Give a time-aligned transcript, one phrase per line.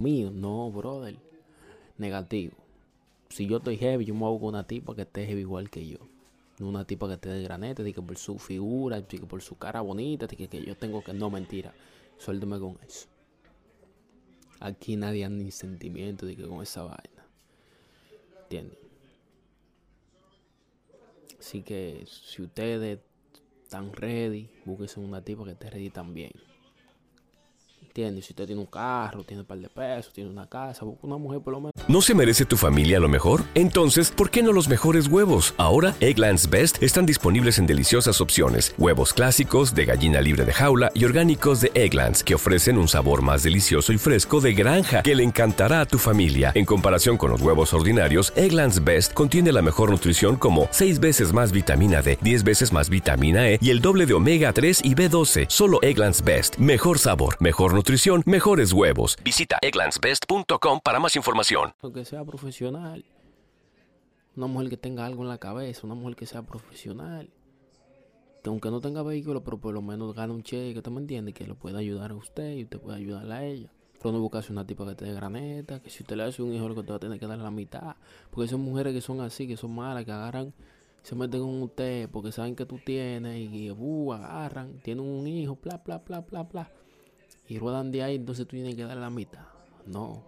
[0.00, 0.30] Mío.
[0.30, 1.16] No, brother.
[1.98, 2.56] Negativo.
[3.28, 5.86] Si yo estoy heavy, yo me hago con una tipa que esté heavy igual que
[5.86, 5.98] yo.
[6.58, 9.80] No una tipa que esté de granete, que por su figura, que por su cara
[9.80, 11.12] bonita, que, que yo tengo que.
[11.12, 11.72] No, mentira.
[12.18, 13.06] Suéltame con eso.
[14.58, 17.26] Aquí nadie anda ni sentimiento de que con esa vaina.
[18.42, 18.78] ¿Entienden?
[21.38, 22.98] Así que si ustedes
[23.62, 26.32] están ready, búsquense una tipa que esté ready también.
[27.92, 31.40] Si usted tiene un carro, tiene un par de pesos, tiene una casa, una mujer
[31.40, 31.72] por lo menos.
[31.88, 33.42] ¿No se merece tu familia lo mejor?
[33.54, 35.54] Entonces, ¿por qué no los mejores huevos?
[35.58, 38.74] Ahora, Eggland's Best están disponibles en deliciosas opciones.
[38.78, 43.22] Huevos clásicos, de gallina libre de jaula y orgánicos de Egglands, que ofrecen un sabor
[43.22, 46.52] más delicioso y fresco de granja que le encantará a tu familia.
[46.54, 51.32] En comparación con los huevos ordinarios, Eggland's Best contiene la mejor nutrición como 6 veces
[51.32, 54.94] más vitamina D, 10 veces más vitamina E y el doble de omega 3 y
[54.94, 55.46] B12.
[55.48, 56.56] Solo Eggland's Best.
[56.56, 57.79] Mejor sabor, mejor nutrición,
[58.26, 59.16] mejores huevos.
[59.24, 61.72] Visita egglandsbest.com para más información.
[61.94, 63.04] Que sea profesional.
[64.36, 67.30] Una mujer que tenga algo en la cabeza, una mujer que sea profesional.
[68.42, 71.34] Que aunque no tenga vehículo, pero por lo menos gane un cheque, ¿tú me entiendes?
[71.34, 73.70] Que lo pueda ayudar a usted y usted puede ayudarla a ella.
[73.98, 76.54] Pero no buscarse una tipa que te dé graneta, que si usted le hace un
[76.54, 77.96] hijo, lo que te va a tener que dar la mitad.
[78.30, 80.54] Porque son mujeres que son así, que son malas, que agarran,
[81.02, 85.58] se meten con usted porque saben que tú tienes y uh, agarran, tienen un hijo,
[85.62, 86.70] bla, bla, bla, bla, bla.
[87.50, 89.40] Y ruedan de ahí, entonces tú tienes que dar la mitad.
[89.84, 90.22] No.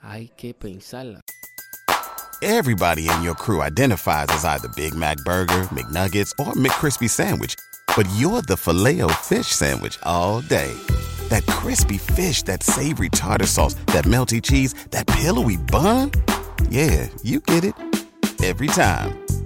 [0.00, 1.20] Hay que pensarla.
[2.40, 7.56] Everybody in your crew identifies as either Big Mac Burger, McNuggets, or McCrispy Sandwich.
[7.96, 10.72] But you're the filet fish Sandwich all day.
[11.30, 16.12] That crispy fish, that savory tartar sauce, that melty cheese, that pillowy bun.
[16.70, 17.74] Yeah, you get it.
[18.44, 19.17] Every time.